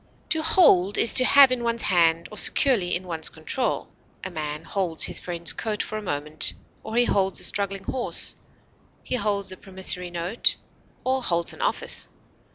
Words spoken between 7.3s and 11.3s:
a struggling horse; he holds a promissory note, or